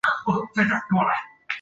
[0.03, 1.09] 他们使用了重叠的窗口。